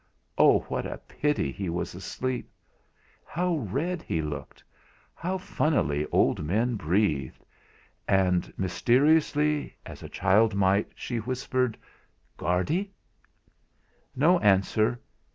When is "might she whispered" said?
10.55-11.77